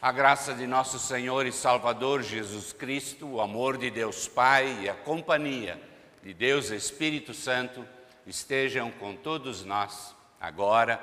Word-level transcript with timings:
A 0.00 0.12
graça 0.12 0.54
de 0.54 0.64
nosso 0.64 0.96
Senhor 0.96 1.44
e 1.44 1.50
Salvador 1.50 2.22
Jesus 2.22 2.72
Cristo, 2.72 3.26
o 3.26 3.40
amor 3.40 3.76
de 3.76 3.90
Deus 3.90 4.28
Pai 4.28 4.84
e 4.84 4.88
a 4.88 4.94
companhia 4.94 5.76
de 6.22 6.32
Deus 6.32 6.70
Espírito 6.70 7.34
Santo 7.34 7.84
estejam 8.24 8.92
com 8.92 9.16
todos 9.16 9.64
nós, 9.64 10.14
agora 10.40 11.00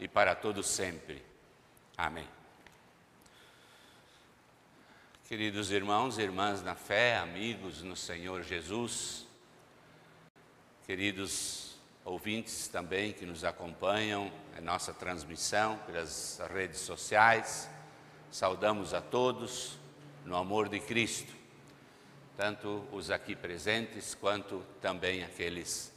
e 0.00 0.08
para 0.08 0.34
todos 0.34 0.66
sempre. 0.66 1.24
Amém. 1.96 2.28
Queridos 5.28 5.70
irmãos 5.70 6.18
e 6.18 6.22
irmãs 6.22 6.64
na 6.64 6.74
fé, 6.74 7.18
amigos 7.18 7.80
no 7.84 7.94
Senhor 7.94 8.42
Jesus, 8.42 9.24
queridos 10.84 11.76
ouvintes 12.04 12.66
também 12.66 13.12
que 13.12 13.24
nos 13.24 13.44
acompanham 13.44 14.32
em 14.58 14.60
nossa 14.60 14.92
transmissão 14.92 15.78
pelas 15.86 16.40
redes 16.52 16.80
sociais, 16.80 17.70
saudamos 18.32 18.94
a 18.94 19.00
todos 19.02 19.78
no 20.24 20.36
amor 20.36 20.70
de 20.70 20.80
Cristo, 20.80 21.30
tanto 22.34 22.82
os 22.90 23.10
aqui 23.10 23.36
presentes 23.36 24.14
quanto 24.14 24.64
também 24.80 25.22
aqueles 25.22 25.92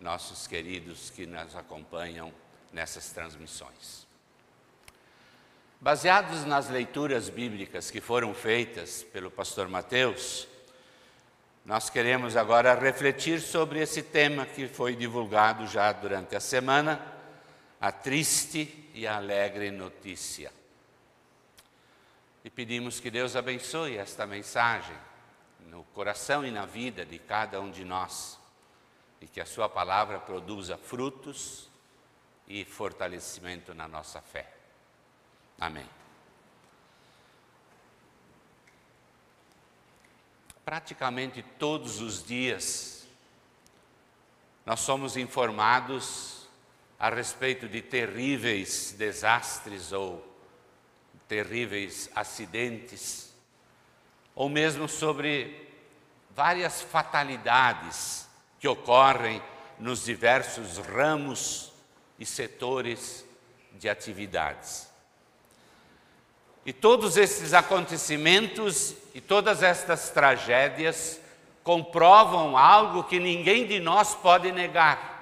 nossos 0.00 0.48
queridos 0.48 1.10
que 1.10 1.26
nos 1.26 1.54
acompanham 1.54 2.32
nessas 2.72 3.10
transmissões. 3.12 4.04
Baseados 5.80 6.44
nas 6.44 6.68
leituras 6.68 7.28
bíblicas 7.28 7.88
que 7.88 8.00
foram 8.00 8.34
feitas 8.34 9.04
pelo 9.04 9.30
pastor 9.30 9.68
Mateus, 9.68 10.48
nós 11.64 11.88
queremos 11.88 12.36
agora 12.36 12.74
refletir 12.74 13.40
sobre 13.40 13.80
esse 13.80 14.02
tema 14.02 14.44
que 14.44 14.66
foi 14.66 14.96
divulgado 14.96 15.68
já 15.68 15.92
durante 15.92 16.34
a 16.34 16.40
semana, 16.40 17.00
a 17.80 17.92
triste 17.92 18.90
e 18.92 19.06
alegre 19.06 19.70
notícia 19.70 20.50
e 22.46 22.50
pedimos 22.50 23.00
que 23.00 23.10
Deus 23.10 23.34
abençoe 23.34 23.96
esta 23.96 24.24
mensagem 24.24 24.96
no 25.68 25.82
coração 25.82 26.46
e 26.46 26.50
na 26.52 26.64
vida 26.64 27.04
de 27.04 27.18
cada 27.18 27.60
um 27.60 27.72
de 27.72 27.84
nós 27.84 28.38
e 29.20 29.26
que 29.26 29.40
a 29.40 29.44
Sua 29.44 29.68
palavra 29.68 30.20
produza 30.20 30.78
frutos 30.78 31.68
e 32.46 32.64
fortalecimento 32.64 33.74
na 33.74 33.88
nossa 33.88 34.22
fé. 34.22 34.48
Amém. 35.58 35.90
Praticamente 40.64 41.42
todos 41.58 42.00
os 42.00 42.24
dias 42.24 43.08
nós 44.64 44.78
somos 44.78 45.16
informados 45.16 46.48
a 46.96 47.10
respeito 47.10 47.68
de 47.68 47.82
terríveis 47.82 48.92
desastres 48.92 49.90
ou 49.90 50.35
terríveis 51.28 52.10
acidentes, 52.14 53.32
ou 54.34 54.48
mesmo 54.48 54.88
sobre 54.88 55.68
várias 56.30 56.82
fatalidades 56.82 58.28
que 58.60 58.68
ocorrem 58.68 59.42
nos 59.78 60.04
diversos 60.04 60.78
ramos 60.78 61.72
e 62.18 62.26
setores 62.26 63.24
de 63.72 63.88
atividades. 63.88 64.88
E 66.64 66.72
todos 66.72 67.16
esses 67.16 67.54
acontecimentos 67.54 68.94
e 69.14 69.20
todas 69.20 69.62
estas 69.62 70.10
tragédias 70.10 71.20
comprovam 71.62 72.56
algo 72.56 73.04
que 73.04 73.18
ninguém 73.18 73.66
de 73.66 73.80
nós 73.80 74.14
pode 74.14 74.52
negar, 74.52 75.14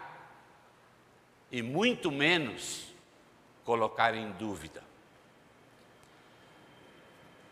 e 1.50 1.62
muito 1.62 2.10
menos 2.10 2.84
colocar 3.64 4.14
em 4.14 4.30
dúvida. 4.32 4.82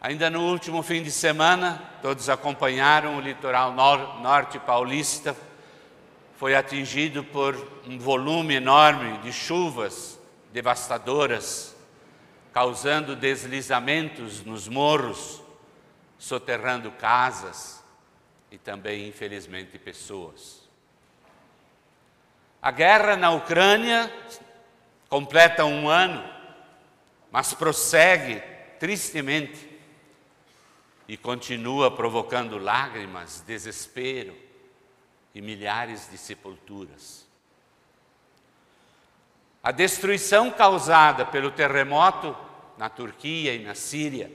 Ainda 0.05 0.28
no 0.28 0.51
último 0.51 0.83
fim 0.83 1.01
de 1.01 1.13
semana, 1.13 1.80
todos 2.02 2.29
acompanharam 2.29 3.18
o 3.18 3.20
litoral 3.20 3.73
nor 3.73 4.20
norte 4.20 4.58
paulista, 4.58 5.36
foi 6.36 6.57
atingido 6.57 7.23
por 7.23 7.55
um 7.86 7.96
volume 8.01 8.55
enorme 8.55 9.18
de 9.18 9.33
chuvas 9.33 10.18
devastadoras, 10.52 11.77
causando 12.52 13.14
deslizamentos 13.14 14.45
nos 14.45 14.67
morros, 14.67 15.41
soterrando 16.18 16.91
casas 16.91 17.80
e 18.51 18.58
também, 18.58 19.07
infelizmente, 19.07 19.79
pessoas. 19.79 20.68
A 22.61 22.73
guerra 22.73 23.17
na 23.17 23.30
Ucrânia 23.30 24.12
completa 25.08 25.64
um 25.64 25.89
ano, 25.89 26.29
mas 27.30 27.55
prossegue 27.55 28.42
tristemente 28.80 29.70
e 31.12 31.17
continua 31.18 31.90
provocando 31.90 32.56
lágrimas, 32.56 33.42
desespero 33.46 34.34
e 35.34 35.42
milhares 35.42 36.08
de 36.11 36.17
sepulturas. 36.17 37.27
A 39.62 39.70
destruição 39.70 40.50
causada 40.50 41.27
pelo 41.27 41.50
terremoto 41.50 42.34
na 42.78 42.89
Turquia 42.89 43.55
e 43.55 43.62
na 43.62 43.74
Síria 43.74 44.33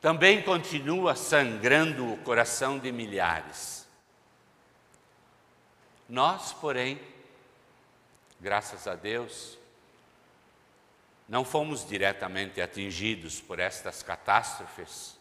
também 0.00 0.40
continua 0.40 1.16
sangrando 1.16 2.12
o 2.12 2.16
coração 2.18 2.78
de 2.78 2.92
milhares. 2.92 3.88
Nós, 6.08 6.52
porém, 6.52 7.00
graças 8.38 8.86
a 8.86 8.94
Deus, 8.94 9.58
não 11.28 11.44
fomos 11.44 11.84
diretamente 11.84 12.60
atingidos 12.60 13.40
por 13.40 13.58
estas 13.58 14.00
catástrofes, 14.00 15.13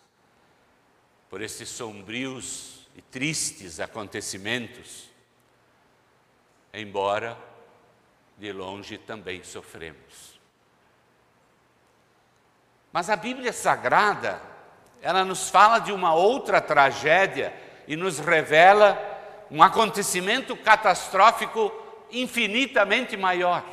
por 1.33 1.41
esses 1.41 1.67
sombrios 1.67 2.87
e 2.95 3.01
tristes 3.01 3.79
acontecimentos, 3.79 5.09
embora 6.71 7.35
de 8.37 8.53
longe 8.53 8.99
também 8.99 9.43
sofremos. 9.43 10.39
Mas 12.91 13.09
a 13.09 13.15
Bíblia 13.15 13.51
Sagrada, 13.51 14.39
ela 15.01 15.25
nos 15.25 15.49
fala 15.49 15.79
de 15.79 15.91
uma 15.91 16.13
outra 16.13 16.61
tragédia 16.61 17.51
e 17.87 17.95
nos 17.95 18.19
revela 18.19 18.95
um 19.49 19.63
acontecimento 19.63 20.55
catastrófico 20.55 21.73
infinitamente 22.11 23.17
maior 23.17 23.65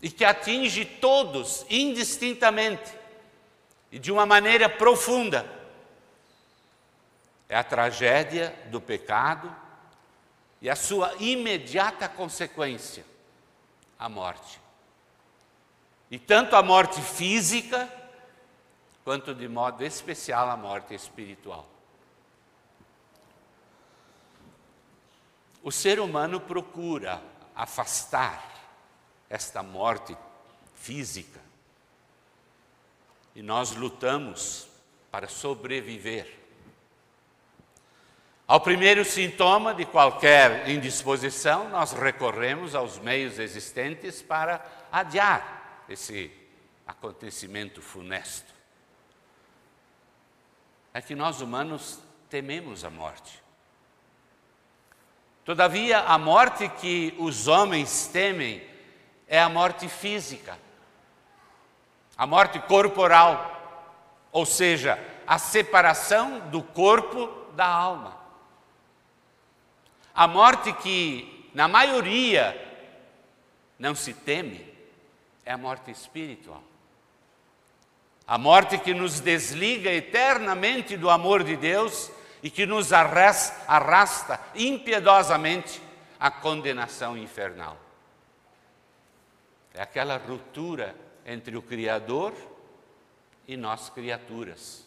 e 0.00 0.12
que 0.12 0.24
atinge 0.24 0.84
todos 0.84 1.66
indistintamente 1.68 2.94
e 3.90 3.98
de 3.98 4.12
uma 4.12 4.24
maneira 4.24 4.68
profunda 4.68 5.55
é 7.48 7.56
a 7.56 7.64
tragédia 7.64 8.54
do 8.70 8.80
pecado 8.80 9.54
e 10.60 10.68
a 10.68 10.76
sua 10.76 11.14
imediata 11.20 12.08
consequência, 12.08 13.04
a 13.98 14.08
morte. 14.08 14.60
E 16.10 16.18
tanto 16.18 16.56
a 16.56 16.62
morte 16.62 17.00
física, 17.00 17.92
quanto 19.04 19.34
de 19.34 19.48
modo 19.48 19.84
especial 19.84 20.50
a 20.50 20.56
morte 20.56 20.94
espiritual. 20.94 21.68
O 25.62 25.70
ser 25.70 26.00
humano 26.00 26.40
procura 26.40 27.22
afastar 27.54 28.54
esta 29.28 29.62
morte 29.62 30.16
física 30.74 31.40
e 33.34 33.42
nós 33.42 33.72
lutamos 33.72 34.68
para 35.10 35.28
sobreviver 35.28 36.45
ao 38.46 38.60
primeiro 38.60 39.04
sintoma 39.04 39.74
de 39.74 39.84
qualquer 39.84 40.68
indisposição, 40.68 41.68
nós 41.68 41.92
recorremos 41.92 42.76
aos 42.76 42.96
meios 42.98 43.40
existentes 43.40 44.22
para 44.22 44.64
adiar 44.92 45.84
esse 45.88 46.30
acontecimento 46.86 47.82
funesto. 47.82 48.54
É 50.94 51.02
que 51.02 51.14
nós 51.14 51.40
humanos 51.40 51.98
tememos 52.30 52.84
a 52.84 52.90
morte. 52.90 53.42
Todavia, 55.44 56.00
a 56.00 56.16
morte 56.16 56.68
que 56.68 57.14
os 57.18 57.48
homens 57.48 58.06
temem 58.06 58.64
é 59.26 59.40
a 59.40 59.48
morte 59.48 59.88
física, 59.88 60.56
a 62.16 62.26
morte 62.26 62.60
corporal, 62.60 63.52
ou 64.30 64.46
seja, 64.46 64.98
a 65.26 65.38
separação 65.38 66.48
do 66.48 66.62
corpo 66.62 67.26
da 67.54 67.66
alma. 67.66 68.25
A 70.16 70.26
morte 70.26 70.72
que, 70.72 71.50
na 71.52 71.68
maioria, 71.68 72.58
não 73.78 73.94
se 73.94 74.14
teme 74.14 74.74
é 75.44 75.52
a 75.52 75.58
morte 75.58 75.90
espiritual. 75.90 76.62
A 78.26 78.38
morte 78.38 78.78
que 78.78 78.94
nos 78.94 79.20
desliga 79.20 79.92
eternamente 79.92 80.96
do 80.96 81.10
amor 81.10 81.44
de 81.44 81.54
Deus 81.54 82.10
e 82.42 82.48
que 82.48 82.64
nos 82.64 82.94
arrasta 82.94 84.40
impiedosamente 84.54 85.82
à 86.18 86.30
condenação 86.30 87.16
infernal. 87.18 87.76
É 89.74 89.82
aquela 89.82 90.16
ruptura 90.16 90.96
entre 91.26 91.58
o 91.58 91.62
Criador 91.62 92.32
e 93.46 93.54
nós 93.54 93.90
criaturas. 93.90 94.86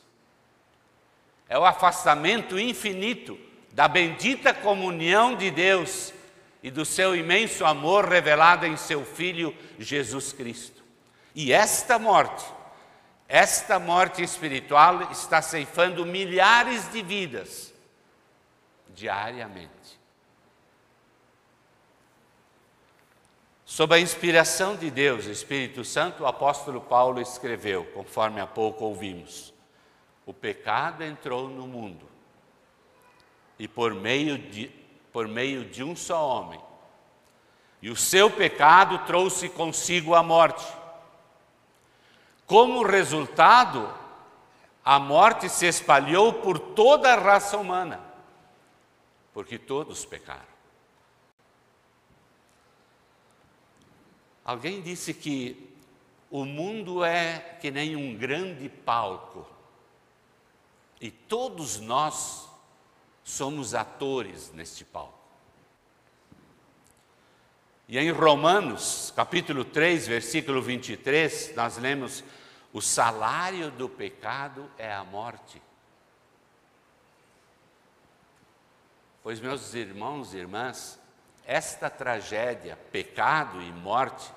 É 1.48 1.58
o 1.58 1.66
afastamento 1.66 2.60
infinito 2.60 3.49
da 3.72 3.88
bendita 3.88 4.54
comunhão 4.54 5.36
de 5.36 5.52
Deus 5.52 6.14
e 6.62 6.70
do 6.70 6.84
seu 6.84 7.16
imenso 7.16 7.66
amor 7.66 8.06
revelado 8.06 8.66
em 8.66 8.76
seu 8.76 9.06
Filho 9.06 9.56
Jesus 9.78 10.34
Cristo. 10.34 10.84
E 11.34 11.54
esta 11.54 11.98
morte, 11.98 12.46
esta 13.28 13.80
morte 13.80 14.22
espiritual 14.22 15.12
está 15.12 15.42
ceifando 15.42 16.06
milhares 16.06 16.92
de 16.92 17.02
vidas 17.02 17.74
diariamente. 18.90 19.70
Sob 23.64 23.94
a 23.94 24.00
inspiração 24.00 24.76
de 24.76 24.90
Deus, 24.90 25.26
Espírito 25.26 25.86
Santo, 25.86 26.24
o 26.24 26.26
apóstolo 26.26 26.82
Paulo 26.82 27.22
escreveu, 27.22 27.86
conforme 27.94 28.42
há 28.42 28.48
pouco 28.48 28.84
ouvimos: 28.84 29.54
O 30.26 30.34
pecado 30.34 31.04
entrou 31.04 31.48
no 31.48 31.68
mundo, 31.68 32.09
e 33.60 33.68
por 33.68 33.94
meio 33.94 34.38
de, 34.38 34.72
por 35.12 35.28
meio 35.28 35.66
de 35.66 35.84
um 35.84 35.96
só 35.96 36.26
homem, 36.26 36.60
e 37.82 37.90
o 37.90 37.96
seu 37.96 38.32
pecado 38.32 39.06
trouxe 39.06 39.48
consigo 39.50 40.16
a 40.16 40.24
morte. 40.24 40.66
Como 42.46 42.84
resultado, 42.84 43.94
a 44.84 44.98
morte 44.98 45.48
se 45.48 45.68
espalhou 45.68 46.34
por 46.34 46.58
toda 46.58 47.14
a 47.14 47.20
raça 47.20 47.58
humana, 47.58 48.02
porque 49.34 49.60
todos 49.60 50.04
pecaram. 50.06 50.50
Alguém 54.44 54.82
disse 54.82 55.14
que 55.14 55.70
o 56.32 56.44
mundo 56.44 57.04
é 57.04 57.58
que 57.62 57.70
nem 57.70 57.96
um 57.96 58.16
grande 58.16 58.68
palco 58.68 59.46
e 61.00 61.12
todos 61.12 61.80
nós 61.80 62.49
somos 63.30 63.76
atores 63.76 64.52
neste 64.54 64.84
palco. 64.84 65.14
E 67.88 67.98
em 67.98 68.12
Romanos, 68.12 69.14
capítulo 69.16 69.64
3, 69.64 70.08
versículo 70.08 70.62
23, 70.62 71.54
nós 71.56 71.78
lemos: 71.78 72.24
o 72.74 72.82
salário 72.82 73.70
do 73.70 73.88
pecado 73.88 74.70
é 74.78 74.92
a 74.92 75.04
morte. 75.04 75.62
Pois, 79.22 79.40
meus 79.40 79.76
irmãos 79.76 80.34
e 80.34 80.38
irmãs, 80.38 81.00
esta 81.46 81.90
tragédia, 81.90 82.78
pecado 82.92 83.62
e 83.62 83.72
morte, 83.72 84.32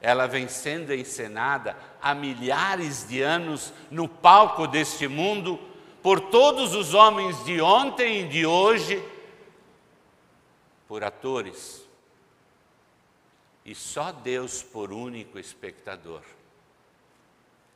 ela 0.00 0.26
vem 0.26 0.48
sendo 0.48 0.94
encenada 0.94 1.76
há 2.00 2.14
milhares 2.14 3.06
de 3.06 3.20
anos 3.20 3.74
no 3.90 4.08
palco 4.08 4.66
deste 4.66 5.06
mundo 5.06 5.67
por 6.02 6.20
todos 6.20 6.74
os 6.74 6.94
homens 6.94 7.44
de 7.44 7.60
ontem 7.60 8.20
e 8.20 8.28
de 8.28 8.46
hoje, 8.46 9.02
por 10.86 11.04
atores, 11.04 11.86
e 13.64 13.74
só 13.74 14.12
Deus 14.12 14.62
por 14.62 14.92
único 14.92 15.38
espectador, 15.38 16.22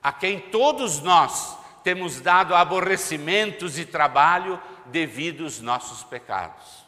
a 0.02 0.12
quem 0.12 0.40
todos 0.40 1.00
nós 1.00 1.58
temos 1.82 2.20
dado 2.20 2.54
aborrecimentos 2.54 3.78
e 3.78 3.84
trabalho 3.84 4.60
devido 4.86 5.44
aos 5.44 5.60
nossos 5.60 6.02
pecados. 6.04 6.82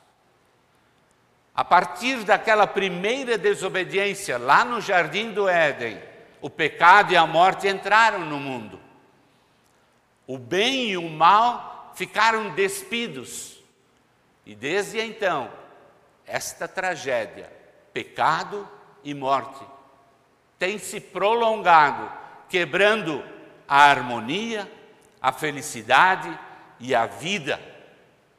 A 1.55 1.65
partir 1.65 2.25
daquela 2.25 2.67
primeira 2.67 3.39
desobediência, 3.39 4.39
lá 4.39 4.65
no 4.65 4.81
jardim 4.81 5.33
do 5.33 5.49
Éden, 5.49 6.01
o 6.41 6.51
pecado 6.51 7.13
e 7.13 7.17
a 7.17 7.27
morte 7.27 7.69
entraram 7.69 8.21
no 8.21 8.39
mundo. 8.39 8.84
O 10.27 10.39
bem 10.39 10.91
e 10.91 10.97
o 10.97 11.09
mal 11.09 11.93
ficaram 11.95 12.55
despidos. 12.55 13.63
E 14.47 14.55
desde 14.55 15.01
então, 15.01 15.51
esta 16.27 16.67
tragédia, 16.67 17.51
pecado 17.93 18.69
e 19.03 19.15
morte, 19.15 19.65
tem 20.59 20.79
se 20.79 21.01
prolongado, 21.01 22.11
quebrando 22.49 23.23
a 23.67 23.85
harmonia, 23.85 24.71
a 25.21 25.33
felicidade 25.33 26.39
e 26.81 26.95
a 26.95 27.07
vida 27.07 27.61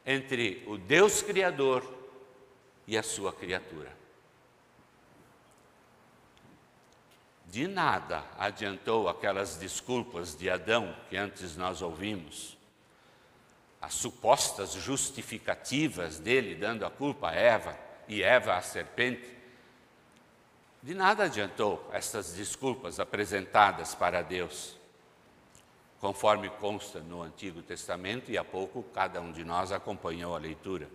entre 0.06 0.64
o 0.68 0.78
Deus 0.78 1.22
Criador 1.22 1.84
e 2.88 2.98
a 2.98 3.04
sua 3.04 3.34
criatura. 3.34 3.95
De 7.56 7.70
nada 7.70 8.22
adiantou 8.38 9.08
aquelas 9.08 9.56
desculpas 9.56 10.36
de 10.36 10.50
Adão 10.50 10.94
que 11.10 11.16
antes 11.16 11.56
nós 11.56 11.82
ouvimos, 11.82 12.58
as 13.82 13.94
supostas 13.94 14.74
justificativas 14.74 16.20
dele 16.20 16.54
dando 16.54 16.86
a 16.86 16.90
culpa 16.90 17.30
a 17.30 17.34
Eva 17.34 17.80
e 18.10 18.22
Eva 18.22 18.58
à 18.58 18.62
serpente. 18.62 19.34
De 20.84 20.94
nada 20.94 21.24
adiantou 21.24 21.90
essas 21.94 22.34
desculpas 22.34 23.00
apresentadas 23.00 23.96
para 23.96 24.22
Deus, 24.22 24.76
conforme 26.02 26.50
consta 26.50 27.00
no 27.00 27.22
Antigo 27.22 27.62
Testamento, 27.62 28.30
e 28.30 28.38
há 28.38 28.44
pouco 28.44 28.84
cada 28.94 29.22
um 29.22 29.32
de 29.32 29.46
nós 29.46 29.72
acompanhou 29.72 30.36
a 30.36 30.40
leitura. 30.40 30.90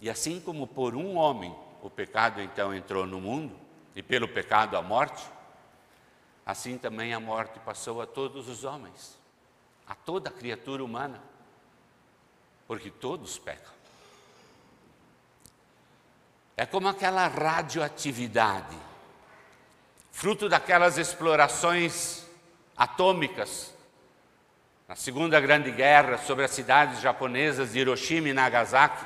E 0.00 0.08
assim 0.08 0.40
como 0.40 0.66
por 0.66 0.96
um 0.96 1.14
homem 1.14 1.54
o 1.82 1.90
pecado 1.90 2.40
então 2.40 2.74
entrou 2.74 3.04
no 3.04 3.20
mundo, 3.20 3.63
e 3.94 4.02
pelo 4.02 4.28
pecado 4.28 4.76
a 4.76 4.82
morte, 4.82 5.24
assim 6.44 6.76
também 6.76 7.14
a 7.14 7.20
morte 7.20 7.58
passou 7.60 8.02
a 8.02 8.06
todos 8.06 8.48
os 8.48 8.64
homens, 8.64 9.16
a 9.86 9.94
toda 9.94 10.30
criatura 10.30 10.82
humana, 10.84 11.20
porque 12.66 12.90
todos 12.90 13.38
pecam. 13.38 13.72
É 16.56 16.66
como 16.66 16.88
aquela 16.88 17.26
radioatividade, 17.26 18.76
fruto 20.10 20.48
daquelas 20.48 20.98
explorações 20.98 22.24
atômicas 22.76 23.74
na 24.86 24.94
Segunda 24.94 25.40
Grande 25.40 25.70
Guerra 25.70 26.18
sobre 26.18 26.44
as 26.44 26.50
cidades 26.50 27.00
japonesas 27.00 27.72
de 27.72 27.80
Hiroshima 27.80 28.28
e 28.28 28.32
Nagasaki. 28.32 29.04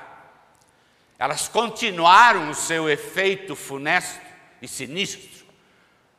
Elas 1.18 1.48
continuaram 1.48 2.50
o 2.50 2.54
seu 2.54 2.88
efeito 2.88 3.56
funesto 3.56 4.27
e 4.60 4.68
sinistro 4.68 5.46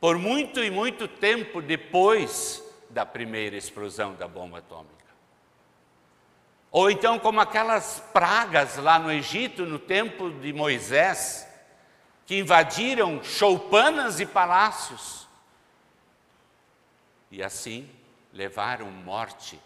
por 0.00 0.18
muito 0.18 0.62
e 0.64 0.70
muito 0.70 1.06
tempo 1.06 1.60
depois 1.60 2.62
da 2.88 3.04
primeira 3.04 3.56
explosão 3.56 4.14
da 4.14 4.26
bomba 4.26 4.58
atômica. 4.58 4.90
Ou 6.70 6.90
então, 6.90 7.18
como 7.18 7.40
aquelas 7.40 8.00
pragas 8.12 8.76
lá 8.76 8.98
no 8.98 9.12
Egito, 9.12 9.66
no 9.66 9.78
tempo 9.78 10.30
de 10.30 10.52
Moisés, 10.52 11.46
que 12.24 12.38
invadiram 12.38 13.22
choupanas 13.22 14.20
e 14.20 14.26
palácios, 14.26 15.28
e 17.30 17.42
assim 17.42 17.90
levaram 18.32 18.90
morte 18.90 19.60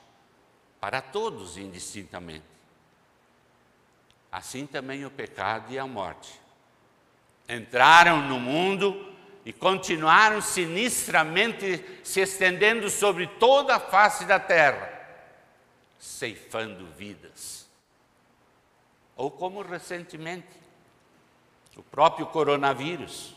para 0.81 1.01
todos 1.01 1.57
indistintamente 1.57 2.55
assim 4.35 4.67
também 4.67 5.05
o 5.05 5.11
pecado 5.13 5.73
e 5.73 5.79
a 5.79 5.87
morte. 5.87 6.41
Entraram 7.49 8.23
no 8.23 8.41
mundo 8.41 9.15
e 9.45 9.53
continuaram 9.53 10.41
sinistramente 10.41 11.85
se 12.03 12.21
estendendo 12.21 12.89
sobre 12.89 13.27
toda 13.27 13.77
a 13.77 13.81
face 13.81 14.25
da 14.25 14.41
terra, 14.41 14.91
ceifando 15.99 16.87
vidas. 16.97 17.67
Ou 19.15 19.31
como 19.31 19.61
recentemente, 19.63 20.49
o 21.77 21.83
próprio 21.83 22.27
coronavírus, 22.27 23.35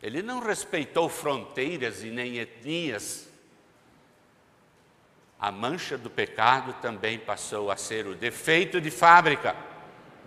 ele 0.00 0.22
não 0.22 0.40
respeitou 0.40 1.08
fronteiras 1.08 2.04
e 2.04 2.10
nem 2.10 2.38
etnias. 2.38 3.28
A 5.40 5.50
mancha 5.50 5.98
do 5.98 6.08
pecado 6.08 6.74
também 6.74 7.18
passou 7.18 7.70
a 7.70 7.76
ser 7.76 8.06
o 8.06 8.14
defeito 8.14 8.80
de 8.80 8.90
fábrica 8.90 9.56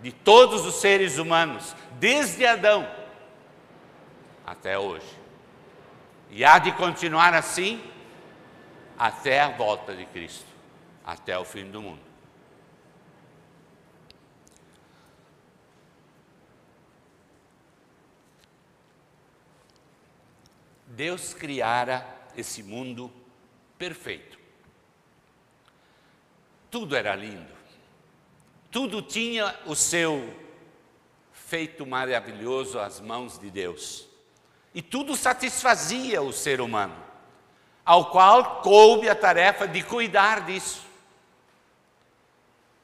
de 0.02 0.12
todos 0.12 0.66
os 0.66 0.74
seres 0.74 1.16
humanos, 1.16 1.74
desde 1.98 2.44
Adão 2.44 3.05
até 4.46 4.78
hoje. 4.78 5.12
E 6.30 6.44
há 6.44 6.58
de 6.58 6.70
continuar 6.72 7.34
assim 7.34 7.82
até 8.96 9.40
a 9.40 9.48
volta 9.48 9.94
de 9.94 10.06
Cristo, 10.06 10.46
até 11.04 11.36
o 11.36 11.44
fim 11.44 11.70
do 11.70 11.82
mundo. 11.82 12.06
Deus 20.86 21.34
criara 21.34 22.06
esse 22.34 22.62
mundo 22.62 23.12
perfeito. 23.76 24.38
Tudo 26.70 26.96
era 26.96 27.14
lindo. 27.14 27.52
Tudo 28.70 29.02
tinha 29.02 29.58
o 29.66 29.74
seu 29.74 30.34
feito 31.32 31.86
maravilhoso 31.86 32.78
às 32.78 32.98
mãos 32.98 33.38
de 33.38 33.50
Deus. 33.50 34.05
E 34.76 34.82
tudo 34.82 35.16
satisfazia 35.16 36.20
o 36.20 36.34
ser 36.34 36.60
humano, 36.60 36.94
ao 37.82 38.10
qual 38.10 38.60
coube 38.60 39.08
a 39.08 39.14
tarefa 39.14 39.66
de 39.66 39.82
cuidar 39.82 40.44
disso. 40.44 40.82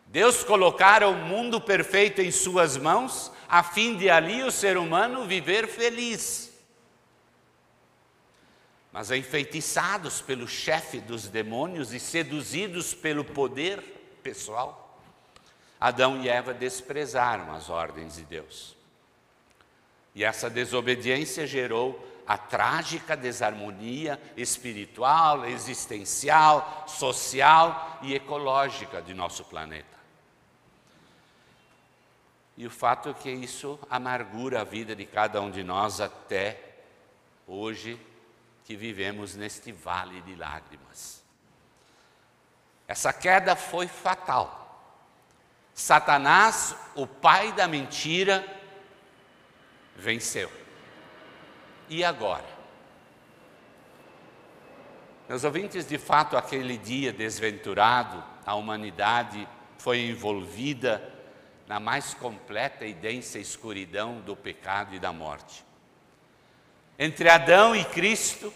Deus 0.07 0.43
colocara 0.43 1.07
o 1.07 1.15
mundo 1.15 1.61
perfeito 1.61 2.23
em 2.23 2.31
suas 2.31 2.79
mãos, 2.79 3.31
a 3.47 3.63
fim 3.63 3.95
de 3.95 4.09
ali 4.09 4.43
o 4.43 4.51
ser 4.51 4.79
humano 4.79 5.27
viver 5.27 5.69
feliz. 5.69 6.51
Mas 8.91 9.11
enfeitiçados 9.11 10.23
pelo 10.23 10.49
chefe 10.49 10.99
dos 10.99 11.29
demônios 11.29 11.93
e 11.93 12.01
seduzidos 12.01 12.95
pelo 12.95 13.23
poder 13.23 13.83
pessoal, 14.23 14.99
Adão 15.79 16.23
e 16.23 16.29
Eva 16.31 16.55
desprezaram 16.55 17.53
as 17.53 17.69
ordens 17.69 18.17
de 18.17 18.23
Deus. 18.23 18.82
E 20.15 20.25
essa 20.25 20.51
desobediência 20.51 21.47
gerou 21.47 22.09
a 22.27 22.39
trágica 22.39 23.17
desarmonia 23.17 24.21
espiritual, 24.37 25.45
existencial, 25.45 26.85
social 26.87 27.99
e 28.03 28.15
ecológica 28.15 29.03
de 29.03 29.13
nosso 29.15 29.45
planeta. 29.45 29.93
E 32.57 32.67
o 32.67 32.71
fato 32.71 33.09
é 33.09 33.15
que 33.15 33.31
isso 33.31 33.79
amargura 33.91 34.61
a 34.61 34.65
vida 34.65 34.95
de 34.95 35.07
cada 35.07 35.41
um 35.41 35.51
de 35.51 35.65
nós 35.65 36.01
até 36.01 36.61
hoje 37.47 37.99
que 38.65 38.77
vivemos 38.77 39.35
neste 39.35 39.73
vale 39.73 40.21
de 40.23 40.35
lágrimas. 40.37 41.23
Essa 42.87 43.13
queda 43.13 43.57
foi 43.57 43.89
fatal. 43.89 44.61
Satanás, 45.75 46.77
o 46.95 47.07
pai 47.07 47.53
da 47.53 47.67
mentira, 47.67 48.47
venceu. 49.97 50.51
E 51.89 52.03
agora? 52.03 52.53
Meus 55.29 55.45
ouvintes, 55.45 55.87
de 55.87 55.99
fato, 55.99 56.37
aquele 56.37 56.77
dia 56.77 57.13
desventurado, 57.13 58.23
a 58.45 58.55
humanidade 58.55 59.49
foi 59.79 60.01
envolvida 60.01 61.13
na 61.67 61.81
mais 61.81 62.13
completa 62.13 62.85
e 62.85 62.93
densa 62.93 63.39
escuridão 63.39 64.21
do 64.21 64.37
pecado 64.37 64.95
e 64.95 64.99
da 64.99 65.13
morte. 65.13 65.65
Entre 66.99 67.29
Adão 67.29 67.75
e 67.75 67.85
Cristo 67.85 68.53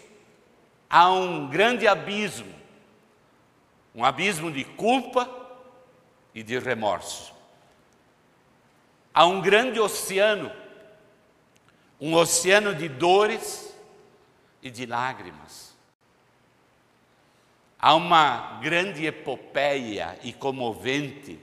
há 0.89 1.11
um 1.11 1.49
grande 1.49 1.87
abismo, 1.87 2.53
um 3.95 4.05
abismo 4.05 4.51
de 4.51 4.63
culpa 4.63 5.29
e 6.33 6.43
de 6.43 6.59
remorso. 6.59 7.33
Há 9.13 9.25
um 9.25 9.41
grande 9.41 9.79
oceano, 9.79 10.51
um 11.99 12.13
oceano 12.13 12.75
de 12.75 12.87
dores 12.87 13.75
e 14.61 14.69
de 14.69 14.85
lágrimas. 14.85 15.75
Há 17.79 17.93
uma 17.93 18.59
grande 18.61 19.05
epopeia 19.05 20.17
e 20.23 20.33
comovente 20.33 21.39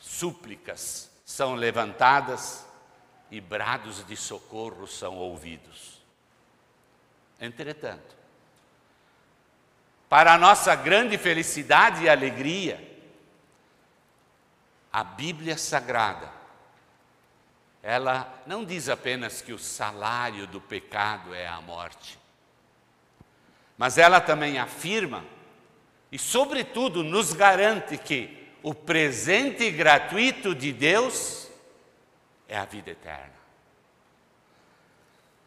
súplicas 0.00 1.10
são 1.24 1.54
levantadas 1.54 2.66
e 3.30 3.40
brados 3.40 4.06
de 4.06 4.16
socorro 4.16 4.86
são 4.86 5.16
ouvidos. 5.16 6.00
Entretanto, 7.40 8.16
para 10.08 10.32
a 10.32 10.38
nossa 10.38 10.74
grande 10.74 11.18
felicidade 11.18 12.04
e 12.04 12.08
alegria, 12.08 12.80
a 14.92 15.02
Bíblia 15.02 15.58
Sagrada, 15.58 16.30
ela 17.86 18.42
não 18.48 18.64
diz 18.64 18.88
apenas 18.88 19.40
que 19.40 19.52
o 19.52 19.58
salário 19.60 20.44
do 20.48 20.60
pecado 20.60 21.32
é 21.32 21.46
a 21.46 21.60
morte, 21.60 22.18
mas 23.78 23.96
ela 23.96 24.20
também 24.20 24.58
afirma 24.58 25.24
e, 26.10 26.18
sobretudo, 26.18 27.04
nos 27.04 27.32
garante 27.32 27.96
que 27.96 28.48
o 28.60 28.74
presente 28.74 29.70
gratuito 29.70 30.52
de 30.52 30.72
Deus 30.72 31.48
é 32.48 32.58
a 32.58 32.64
vida 32.64 32.90
eterna. 32.90 33.36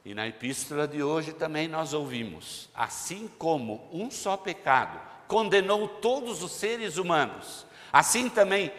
E 0.06 0.14
na 0.14 0.26
epístola 0.26 0.88
de 0.88 1.04
hoje 1.04 1.34
também 1.34 1.68
nós 1.68 1.92
ouvimos: 1.92 2.70
assim 2.74 3.30
como 3.38 3.86
um 3.92 4.10
só 4.10 4.38
pecado 4.38 4.98
condenou 5.28 5.90
todos 5.90 6.42
os 6.42 6.54
seres 6.54 6.96
humanos, 6.96 7.66
assim 7.92 8.30
também 8.30 8.72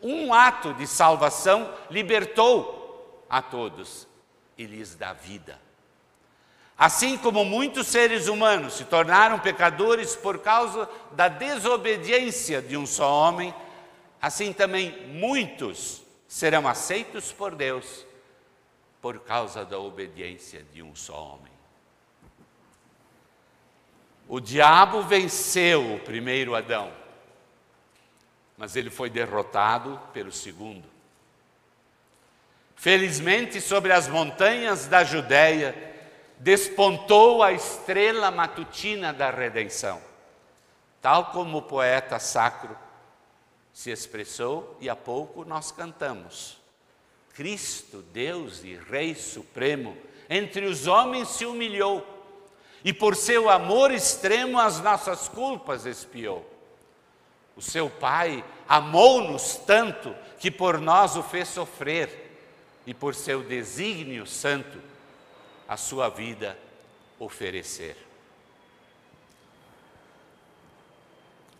um 0.00 0.32
ato 0.32 0.72
de 0.72 0.86
salvação 0.86 1.70
libertou 1.90 2.81
a 3.32 3.40
todos 3.40 4.06
e 4.58 4.66
lhes 4.66 4.94
dá 4.94 5.14
vida. 5.14 5.58
Assim 6.76 7.16
como 7.16 7.46
muitos 7.46 7.86
seres 7.86 8.28
humanos 8.28 8.74
se 8.74 8.84
tornaram 8.84 9.38
pecadores 9.38 10.14
por 10.14 10.40
causa 10.40 10.86
da 11.12 11.28
desobediência 11.28 12.60
de 12.60 12.76
um 12.76 12.84
só 12.84 13.10
homem, 13.10 13.54
assim 14.20 14.52
também 14.52 15.06
muitos 15.06 16.02
serão 16.28 16.68
aceitos 16.68 17.32
por 17.32 17.54
Deus 17.54 18.04
por 19.00 19.20
causa 19.20 19.64
da 19.64 19.78
obediência 19.78 20.62
de 20.70 20.82
um 20.82 20.94
só 20.94 21.34
homem. 21.34 21.52
O 24.28 24.40
diabo 24.40 25.02
venceu 25.02 25.94
o 25.94 26.00
primeiro 26.00 26.54
Adão, 26.54 26.92
mas 28.58 28.76
ele 28.76 28.90
foi 28.90 29.08
derrotado 29.08 29.98
pelo 30.12 30.30
segundo. 30.30 30.91
Felizmente, 32.82 33.60
sobre 33.60 33.92
as 33.92 34.08
montanhas 34.08 34.88
da 34.88 35.04
Judéia, 35.04 35.72
despontou 36.36 37.40
a 37.40 37.52
estrela 37.52 38.28
matutina 38.28 39.12
da 39.12 39.30
redenção, 39.30 40.02
tal 41.00 41.26
como 41.26 41.58
o 41.58 41.62
poeta 41.62 42.18
sacro 42.18 42.76
se 43.72 43.92
expressou 43.92 44.76
e 44.80 44.90
há 44.90 44.96
pouco 44.96 45.44
nós 45.44 45.70
cantamos. 45.70 46.58
Cristo, 47.34 48.02
Deus 48.12 48.64
e 48.64 48.74
Rei 48.74 49.14
Supremo, 49.14 49.96
entre 50.28 50.66
os 50.66 50.88
homens 50.88 51.28
se 51.28 51.46
humilhou 51.46 52.04
e 52.84 52.92
por 52.92 53.14
seu 53.14 53.48
amor 53.48 53.92
extremo 53.92 54.58
as 54.58 54.80
nossas 54.80 55.28
culpas 55.28 55.86
expiou. 55.86 56.44
O 57.56 57.62
seu 57.62 57.88
Pai 57.88 58.44
amou-nos 58.68 59.54
tanto 59.54 60.12
que 60.40 60.50
por 60.50 60.80
nós 60.80 61.14
o 61.14 61.22
fez 61.22 61.46
sofrer 61.46 62.21
e 62.86 62.92
por 62.92 63.14
seu 63.14 63.42
desígnio 63.42 64.26
santo 64.26 64.80
a 65.68 65.76
sua 65.76 66.08
vida 66.08 66.58
oferecer. 67.18 67.96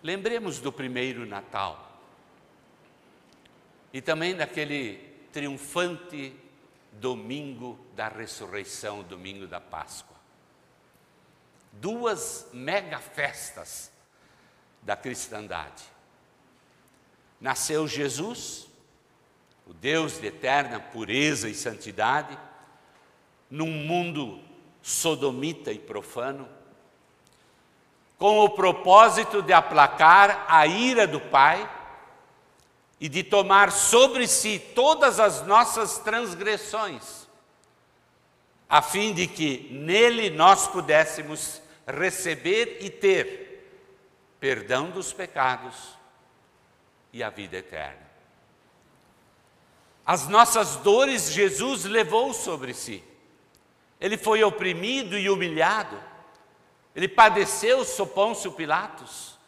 Lembremos 0.03 0.59
do 0.59 0.73
primeiro 0.73 1.25
Natal 1.25 2.01
e 3.93 4.01
também 4.01 4.35
naquele 4.35 4.97
triunfante 5.33 6.35
domingo 6.93 7.79
da 7.95 8.09
ressurreição, 8.09 9.03
domingo 9.03 9.47
da 9.47 9.61
Páscoa. 9.61 10.17
Duas 11.73 12.49
mega 12.53 12.99
festas 12.99 13.91
da 14.83 14.97
cristandade. 14.97 15.85
Nasceu 17.41 17.87
Jesus, 17.87 18.69
o 19.67 19.73
Deus 19.73 20.19
de 20.21 20.27
eterna 20.27 20.81
pureza 20.81 21.49
e 21.49 21.55
santidade, 21.55 22.39
num 23.51 23.71
mundo 23.71 24.41
sodomita 24.83 25.71
e 25.73 25.79
profano, 25.79 26.49
com 28.19 28.41
o 28.41 28.51
propósito 28.51 29.43
de 29.43 29.53
aplacar 29.53 30.45
a 30.49 30.67
ira 30.67 31.07
do 31.07 31.21
Pai 31.21 31.69
e 33.01 33.09
de 33.09 33.23
tomar 33.23 33.73
sobre 33.73 34.29
si 34.29 34.59
todas 34.59 35.19
as 35.19 35.45
nossas 35.47 35.99
transgressões, 35.99 37.27
a 38.69 38.81
fim 38.81 39.13
de 39.13 39.27
que 39.27 39.69
nele 39.73 40.31
nós 40.31 40.69
pudéssemos 40.69 41.61
receber 41.87 42.79
e 42.81 42.91
ter 42.91 43.43
perdão 44.39 44.91
dos 44.91 45.13
pecados 45.13 45.97
e 47.13 47.23
a 47.23 47.31
vida 47.31 47.57
eterna. 47.57 48.12
As 50.05 50.29
nossas 50.29 50.77
dores 50.77 51.31
Jesus 51.31 51.85
levou 51.85 52.35
sobre 52.35 52.75
si. 52.75 53.03
Ele 54.01 54.17
foi 54.17 54.43
oprimido 54.43 55.17
e 55.17 55.31
humilhado. 55.31 55.99
Ele 56.95 57.09
padeceu 57.09 57.85
sob 57.85 58.13
Pôncio 58.13 58.53
Pilatos. 58.53 59.39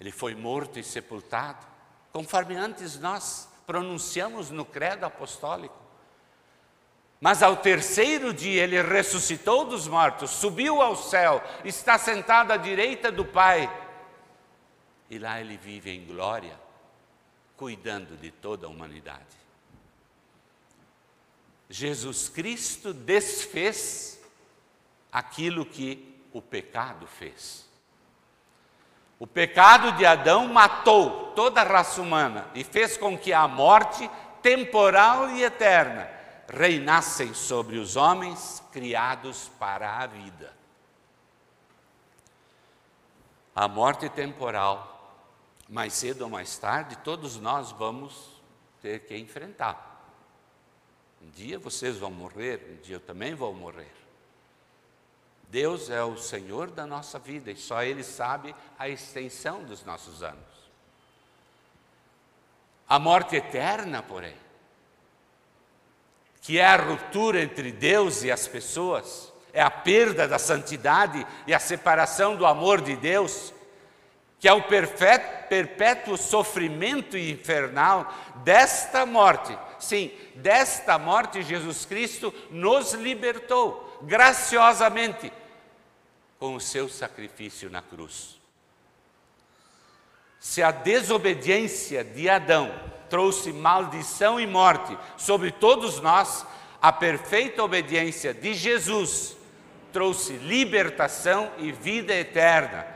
Ele 0.00 0.12
foi 0.12 0.34
morto 0.34 0.78
e 0.78 0.84
sepultado 0.84 1.76
conforme 2.16 2.56
antes 2.56 2.98
nós 2.98 3.46
pronunciamos 3.66 4.50
no 4.50 4.64
credo 4.64 5.04
apostólico. 5.04 5.76
Mas 7.20 7.42
ao 7.42 7.58
terceiro 7.58 8.32
dia 8.32 8.62
ele 8.62 8.80
ressuscitou 8.80 9.66
dos 9.66 9.86
mortos, 9.86 10.30
subiu 10.30 10.80
ao 10.80 10.96
céu, 10.96 11.42
está 11.62 11.98
sentado 11.98 12.52
à 12.52 12.56
direita 12.56 13.12
do 13.12 13.22
Pai. 13.22 13.70
E 15.10 15.18
lá 15.18 15.38
ele 15.38 15.58
vive 15.58 15.90
em 15.90 16.06
glória, 16.06 16.58
cuidando 17.56 18.16
de 18.16 18.30
toda 18.30 18.66
a 18.66 18.70
humanidade. 18.70 19.24
Jesus 21.68 22.28
Cristo 22.28 22.92
desfez 22.92 24.20
aquilo 25.10 25.66
que 25.66 26.20
o 26.32 26.40
pecado 26.40 27.06
fez. 27.06 27.66
O 29.18 29.26
pecado 29.26 29.92
de 29.92 30.04
Adão 30.04 30.46
matou 30.48 31.32
toda 31.34 31.62
a 31.62 31.64
raça 31.64 32.02
humana 32.02 32.46
e 32.54 32.62
fez 32.62 32.96
com 32.96 33.16
que 33.16 33.32
a 33.32 33.48
morte 33.48 34.08
temporal 34.42 35.30
e 35.30 35.42
eterna 35.42 36.08
reinassem 36.48 37.34
sobre 37.34 37.78
os 37.78 37.96
homens 37.96 38.62
criados 38.70 39.50
para 39.58 39.98
a 39.98 40.06
vida. 40.06 40.54
A 43.54 43.66
morte 43.66 44.08
temporal, 44.10 44.95
mais 45.68 45.92
cedo 45.94 46.22
ou 46.22 46.30
mais 46.30 46.56
tarde, 46.58 46.96
todos 46.98 47.36
nós 47.36 47.72
vamos 47.72 48.40
ter 48.80 49.00
que 49.00 49.16
enfrentar. 49.16 49.94
Um 51.22 51.30
dia 51.30 51.58
vocês 51.58 51.96
vão 51.96 52.10
morrer, 52.10 52.60
um 52.70 52.82
dia 52.82 52.96
eu 52.96 53.00
também 53.00 53.34
vou 53.34 53.52
morrer. 53.52 53.92
Deus 55.48 55.90
é 55.90 56.02
o 56.02 56.16
Senhor 56.16 56.70
da 56.70 56.86
nossa 56.86 57.18
vida 57.18 57.50
e 57.50 57.56
só 57.56 57.82
Ele 57.82 58.02
sabe 58.02 58.54
a 58.78 58.88
extensão 58.88 59.64
dos 59.64 59.84
nossos 59.84 60.22
anos. 60.22 60.56
A 62.88 62.98
morte 62.98 63.36
eterna, 63.36 64.02
porém, 64.02 64.36
que 66.40 66.58
é 66.58 66.66
a 66.66 66.76
ruptura 66.76 67.42
entre 67.42 67.72
Deus 67.72 68.22
e 68.22 68.30
as 68.30 68.46
pessoas, 68.46 69.32
é 69.52 69.60
a 69.60 69.70
perda 69.70 70.28
da 70.28 70.38
santidade 70.38 71.26
e 71.46 71.54
a 71.54 71.58
separação 71.58 72.36
do 72.36 72.46
amor 72.46 72.80
de 72.80 72.94
Deus, 72.94 73.52
que 74.46 74.48
é 74.48 74.52
o 74.52 74.62
perpétuo 74.62 76.16
sofrimento 76.16 77.18
infernal 77.18 78.14
desta 78.44 79.04
morte. 79.04 79.58
Sim, 79.76 80.08
desta 80.36 80.96
morte 81.00 81.42
Jesus 81.42 81.84
Cristo 81.84 82.32
nos 82.48 82.92
libertou 82.92 83.98
graciosamente 84.02 85.32
com 86.38 86.54
o 86.54 86.60
seu 86.60 86.88
sacrifício 86.88 87.68
na 87.68 87.82
cruz. 87.82 88.40
Se 90.38 90.62
a 90.62 90.70
desobediência 90.70 92.04
de 92.04 92.28
Adão 92.28 92.72
trouxe 93.10 93.52
maldição 93.52 94.38
e 94.38 94.46
morte 94.46 94.96
sobre 95.16 95.50
todos 95.50 95.98
nós, 95.98 96.46
a 96.80 96.92
perfeita 96.92 97.64
obediência 97.64 98.32
de 98.32 98.54
Jesus 98.54 99.36
trouxe 99.92 100.34
libertação 100.34 101.50
e 101.58 101.72
vida 101.72 102.14
eterna 102.14 102.94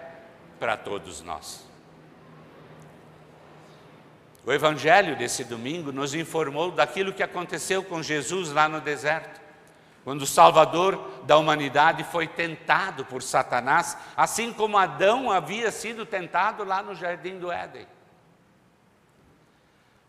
para 0.60 0.76
todos 0.76 1.22
nós. 1.22 1.66
O 4.46 4.52
Evangelho 4.52 5.16
desse 5.16 5.42
domingo 5.42 5.90
nos 5.90 6.14
informou 6.14 6.70
daquilo 6.70 7.12
que 7.12 7.22
aconteceu 7.22 7.82
com 7.82 8.02
Jesus 8.02 8.52
lá 8.52 8.68
no 8.68 8.80
deserto 8.80 9.40
quando 10.04 10.22
o 10.22 10.26
Salvador 10.26 11.22
da 11.24 11.36
humanidade 11.36 12.04
foi 12.04 12.26
tentado 12.26 13.04
por 13.04 13.22
Satanás, 13.22 13.96
assim 14.16 14.52
como 14.52 14.78
Adão 14.78 15.30
havia 15.30 15.70
sido 15.70 16.06
tentado 16.06 16.64
lá 16.64 16.82
no 16.82 16.94
jardim 16.94 17.38
do 17.38 17.52
Éden. 17.52 17.86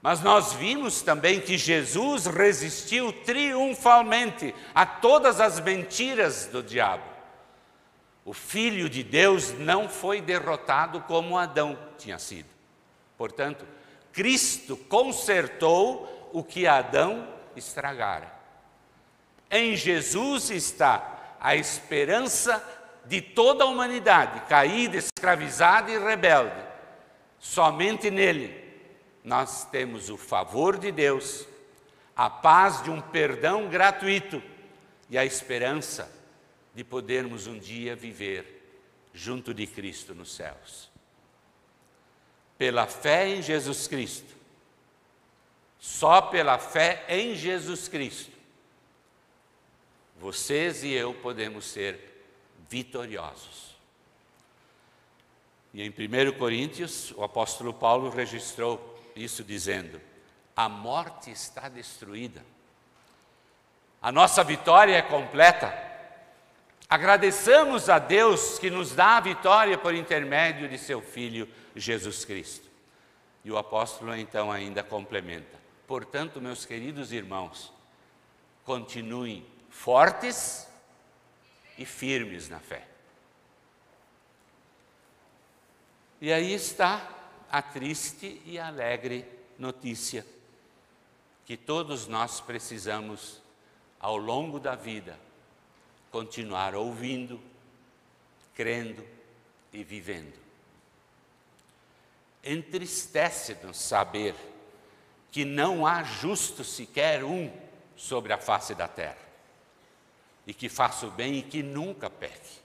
Mas 0.02 0.22
nós 0.22 0.54
vimos 0.54 1.02
também 1.02 1.40
que 1.40 1.58
Jesus 1.58 2.26
resistiu 2.26 3.14
triunfalmente 3.14 4.56
a 4.74 4.86
todas 4.86 5.40
as 5.40 5.60
mentiras 5.60 6.48
do 6.48 6.64
diabo. 6.64 7.11
O 8.24 8.34
Filho 8.34 8.88
de 8.88 9.04
Deus 9.04 9.58
não 9.58 9.90
foi 9.90 10.22
derrotado 10.22 11.02
como 11.02 11.38
Adão 11.38 11.78
tinha 11.98 12.20
sido. 12.20 12.50
Portanto, 13.18 13.66
Cristo 14.14 14.78
consertou 14.78 16.30
o 16.32 16.44
que 16.44 16.68
Adão 16.68 17.28
estragara. 17.56 18.32
Em 19.50 19.76
Jesus 19.76 20.50
está 20.50 21.36
a 21.40 21.56
esperança 21.56 22.64
de 23.06 23.22
toda 23.22 23.64
a 23.64 23.68
humanidade, 23.68 24.42
caída, 24.42 24.98
escravizada 24.98 25.92
e 25.92 25.98
rebelde. 25.98 26.62
Somente 27.40 28.12
nele 28.12 28.62
nós 29.24 29.66
temos 29.66 30.10
o 30.10 30.18
favor 30.18 30.78
de 30.78 30.92
Deus, 30.92 31.48
a 32.16 32.30
paz 32.30 32.84
de 32.84 32.92
um 32.92 33.02
perdão 33.02 33.68
gratuito 33.68 34.42
e 35.10 35.18
a 35.18 35.26
esperança 35.26 36.21
de 36.74 36.84
podermos 36.84 37.48
um 37.48 37.58
dia 37.58 37.96
viver 37.96 38.62
junto 39.14 39.54
de 39.54 39.68
Cristo 39.68 40.16
nos 40.16 40.34
céus. 40.34 40.90
Pela 42.58 42.88
fé 42.88 43.28
em 43.28 43.42
Jesus 43.42 43.88
Cristo, 43.88 44.34
só 45.80 46.22
pela 46.22 46.58
fé 46.58 47.04
em 47.10 47.36
Jesus 47.36 47.88
Cristo, 47.88 48.32
vocês 50.18 50.84
e 50.84 50.92
eu 50.92 51.14
podemos 51.16 51.66
ser 51.66 52.26
vitoriosos. 52.70 53.76
E 55.74 55.82
em 55.82 55.90
1 55.90 56.38
Coríntios, 56.38 57.12
o 57.12 57.24
apóstolo 57.24 57.74
Paulo 57.74 58.10
registrou 58.10 59.00
isso 59.16 59.44
dizendo: 59.44 60.00
a 60.56 60.70
morte 60.70 61.32
está 61.32 61.68
destruída, 61.68 62.44
a 64.02 64.12
nossa 64.12 64.44
vitória 64.44 64.96
é 64.96 65.02
completa. 65.02 65.81
Agradeçamos 66.92 67.88
a 67.88 68.00
Deus 68.00 68.60
que 68.60 68.70
nos 68.70 68.94
dá 68.94 69.16
a 69.16 69.22
vitória 69.22 69.78
por 69.78 69.96
intermédio 69.96 70.68
de 70.68 70.78
seu 70.78 71.02
Filho 71.02 71.48
Jesus 71.74 72.26
Cristo. 72.26 72.70
E 73.46 73.50
o 73.50 73.58
apóstolo 73.58 74.14
então 74.14 74.52
ainda 74.52 74.84
complementa: 74.84 75.58
portanto, 75.88 76.42
meus 76.42 76.66
queridos 76.66 77.14
irmãos, 77.14 77.72
continuem 78.66 79.46
fortes 79.70 80.68
e 81.78 81.86
firmes 81.86 82.50
na 82.50 82.60
fé. 82.60 82.86
E 86.20 86.34
aí 86.34 86.54
está 86.54 87.08
a 87.50 87.62
triste 87.62 88.42
e 88.46 88.60
alegre 88.60 89.26
notícia 89.58 90.26
que 91.46 91.56
todos 91.56 92.06
nós 92.06 92.42
precisamos, 92.42 93.42
ao 93.98 94.18
longo 94.18 94.60
da 94.60 94.76
vida, 94.76 95.18
continuar 96.12 96.76
ouvindo, 96.76 97.40
crendo 98.54 99.04
e 99.72 99.84
vivendo. 99.84 100.38
Entristece-nos 102.44 103.78
saber 103.78 104.36
que 105.32 105.46
não 105.46 105.88
há 105.88 106.04
justo 106.04 106.64
sequer 106.64 107.24
um 107.24 107.52
sobre 107.96 108.34
a 108.34 108.38
face 108.38 108.76
da 108.76 108.88
terra 108.88 109.32
e 110.46 110.54
que 110.54 110.68
faça 110.68 111.06
o 111.06 111.12
bem 111.12 111.38
e 111.38 111.44
que 111.44 111.64
nunca 111.64 112.10
peque. 112.10 112.60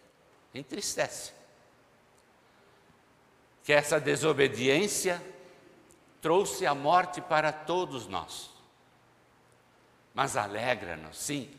Entristece. 0.53 1.33
Que 3.63 3.73
essa 3.73 4.01
desobediência 4.01 5.23
trouxe 6.21 6.67
a 6.67 6.75
morte 6.75 7.21
para 7.21 7.53
todos 7.53 8.07
nós. 8.07 8.51
Mas 10.15 10.37
alegra-nos, 10.37 11.19
sim, 11.19 11.55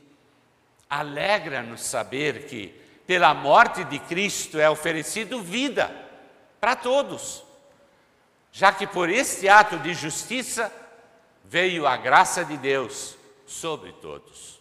alegra-nos 0.89 1.81
saber 1.81 2.47
que 2.47 2.69
pela 3.05 3.33
morte 3.33 3.83
de 3.85 3.99
Cristo 3.99 4.59
é 4.59 4.69
oferecido 4.69 5.41
vida 5.41 5.89
para 6.59 6.75
todos, 6.75 7.43
já 8.51 8.71
que 8.71 8.85
por 8.85 9.09
este 9.09 9.47
ato 9.47 9.77
de 9.79 9.93
justiça 9.93 10.71
veio 11.45 11.87
a 11.87 11.95
graça 11.95 12.43
de 12.43 12.57
Deus 12.57 13.15
sobre 13.45 13.93
todos. 13.93 14.59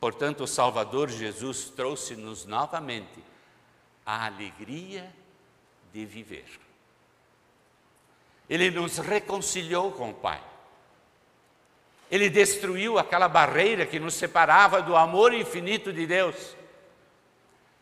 Portanto, 0.00 0.44
o 0.44 0.46
Salvador 0.46 1.10
Jesus 1.10 1.70
trouxe-nos 1.70 2.44
novamente 2.44 3.22
a 4.06 4.26
alegria 4.26 5.12
de 5.92 6.06
viver. 6.06 6.48
Ele 8.48 8.70
nos 8.70 8.98
reconciliou 8.98 9.92
com 9.92 10.10
o 10.10 10.14
Pai. 10.14 10.42
Ele 12.10 12.30
destruiu 12.30 12.98
aquela 12.98 13.28
barreira 13.28 13.84
que 13.84 13.98
nos 13.98 14.14
separava 14.14 14.80
do 14.80 14.96
amor 14.96 15.34
infinito 15.34 15.92
de 15.92 16.06
Deus. 16.06 16.56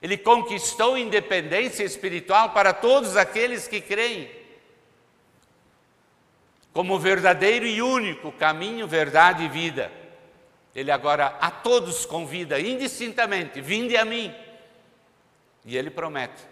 Ele 0.03 0.17
conquistou 0.17 0.99
independência 0.99 1.85
espiritual 1.85 2.51
para 2.51 2.73
todos 2.73 3.17
aqueles 3.17 3.67
que 3.67 3.81
creem. 3.81 4.31
Como 6.73 6.99
verdadeiro 6.99 7.67
e 7.67 7.81
único 7.81 8.31
caminho, 8.33 8.87
verdade 8.87 9.45
e 9.45 9.49
vida. 9.49 9.91
Ele 10.75 10.91
agora 10.91 11.39
a 11.41 11.51
todos 11.51 12.05
convida 12.05 12.61
indistintamente: 12.61 13.61
vinde 13.61 13.97
a 13.97 14.05
mim. 14.05 14.35
E 15.65 15.77
ele 15.77 15.89
promete: 15.89 16.43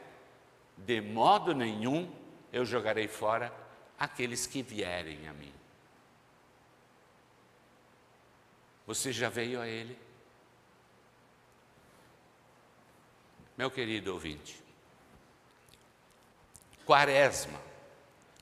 de 0.78 1.00
modo 1.00 1.54
nenhum 1.54 2.10
eu 2.52 2.64
jogarei 2.64 3.06
fora 3.06 3.52
aqueles 3.98 4.46
que 4.46 4.62
vierem 4.62 5.28
a 5.28 5.32
mim. 5.32 5.52
Você 8.86 9.12
já 9.12 9.28
veio 9.28 9.60
a 9.60 9.66
Ele? 9.66 9.98
Meu 13.56 13.70
querido 13.70 14.12
ouvinte, 14.12 14.60
Quaresma, 16.84 17.60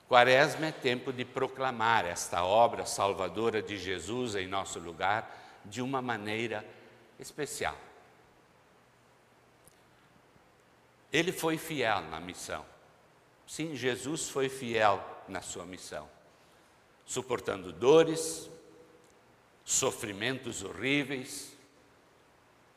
Quaresma 0.08 0.66
é 0.66 0.72
tempo 0.72 1.12
de 1.12 1.24
proclamar 1.24 2.04
esta 2.04 2.44
obra 2.44 2.84
salvadora 2.84 3.62
de 3.62 3.78
Jesus 3.78 4.34
em 4.34 4.46
nosso 4.46 4.78
lugar 4.78 5.60
de 5.64 5.80
uma 5.80 6.02
maneira 6.02 6.62
especial. 7.18 7.76
Ele 11.12 11.30
foi 11.30 11.56
fiel 11.56 12.00
na 12.02 12.20
missão. 12.20 12.64
Sim, 13.46 13.76
Jesus 13.76 14.28
foi 14.28 14.48
fiel 14.48 15.02
na 15.28 15.40
sua 15.42 15.64
missão, 15.64 16.08
suportando 17.04 17.72
dores, 17.72 18.50
sofrimentos 19.64 20.62
horríveis 20.62 21.56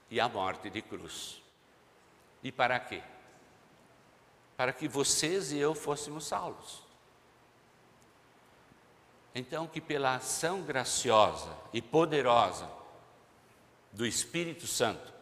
e 0.10 0.20
a 0.20 0.30
morte 0.30 0.70
de 0.70 0.82
cruz. 0.82 1.42
E 2.44 2.52
para 2.52 2.80
quê? 2.80 3.02
Para 4.56 4.72
que 4.72 4.88
vocês 4.88 5.52
e 5.52 5.58
eu 5.58 5.74
fôssemos 5.74 6.26
salvos. 6.26 6.84
Então, 9.34 9.68
que 9.68 9.82
pela 9.82 10.16
ação 10.16 10.62
graciosa 10.62 11.54
e 11.74 11.82
poderosa 11.82 12.70
do 13.92 14.06
Espírito 14.06 14.66
Santo, 14.66 15.14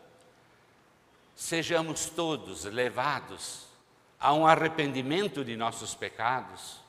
sejamos 1.36 2.10
todos 2.10 2.66
levados 2.66 3.66
a 4.20 4.32
um 4.34 4.46
arrependimento 4.46 5.44
de 5.44 5.58
nossos 5.58 5.96
pecados, 5.96 6.83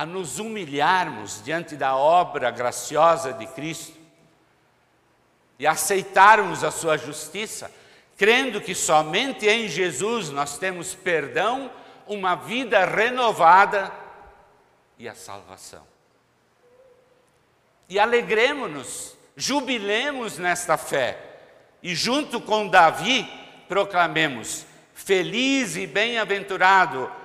a 0.00 0.06
nos 0.06 0.38
humilharmos 0.38 1.42
diante 1.44 1.76
da 1.76 1.94
obra 1.94 2.50
graciosa 2.50 3.34
de 3.34 3.46
Cristo 3.48 3.98
e 5.58 5.66
aceitarmos 5.66 6.64
a 6.64 6.70
sua 6.70 6.96
justiça, 6.96 7.70
crendo 8.16 8.62
que 8.62 8.74
somente 8.74 9.46
em 9.46 9.68
Jesus 9.68 10.30
nós 10.30 10.56
temos 10.56 10.94
perdão, 10.94 11.70
uma 12.06 12.34
vida 12.34 12.82
renovada 12.86 13.92
e 14.98 15.06
a 15.06 15.14
salvação. 15.14 15.86
E 17.86 17.98
alegremos-nos, 17.98 19.14
jubilemos 19.36 20.38
nesta 20.38 20.78
fé 20.78 21.18
e 21.82 21.94
junto 21.94 22.40
com 22.40 22.66
Davi 22.66 23.30
proclamemos: 23.68 24.64
Feliz 24.94 25.76
e 25.76 25.86
bem-aventurado 25.86 27.19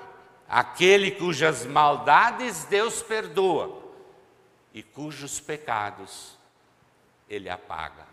aquele 0.47 1.11
cujas 1.11 1.65
maldades 1.65 2.65
Deus 2.65 3.01
perdoa 3.01 3.83
e 4.73 4.83
cujos 4.83 5.39
pecados 5.39 6.37
Ele 7.29 7.49
apaga. 7.49 8.05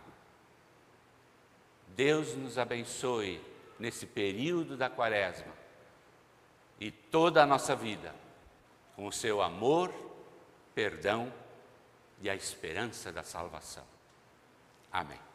Deus 1.89 2.35
nos 2.35 2.59
abençoe 2.59 3.41
nesse 3.79 4.07
período 4.07 4.77
da 4.77 4.89
quaresma 4.89 5.53
e 6.81 6.91
toda 6.91 7.43
a 7.43 7.47
nossa 7.47 7.77
vida 7.77 8.15
com 8.97 9.07
o 9.07 9.13
seu 9.13 9.43
amor, 9.43 9.93
perdão 10.75 11.33
e 12.21 12.31
a 12.31 12.35
esperança 12.35 13.13
da 13.13 13.23
salvação. 13.23 13.85
Amém. 14.91 15.32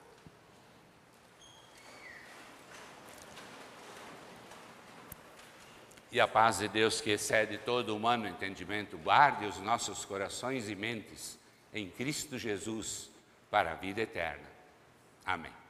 E 6.12 6.20
a 6.22 6.28
paz 6.28 6.60
de 6.60 6.68
Deus, 6.68 7.02
que 7.02 7.12
excede 7.12 7.58
todo 7.58 7.96
humano 7.96 8.28
entendimento, 8.28 8.98
guarde 8.98 9.46
os 9.46 9.58
nossos 9.60 10.06
corações 10.06 10.70
e 10.70 10.76
mentes 10.76 11.38
em 11.74 11.90
Cristo 11.90 12.38
Jesus 12.38 13.10
para 13.50 13.72
a 13.72 13.76
vida 13.76 14.02
eterna. 14.02 14.48
Amém. 15.26 15.67